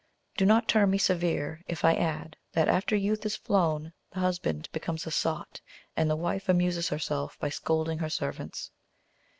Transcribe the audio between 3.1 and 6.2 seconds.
is flown the husband becomes a sot, and the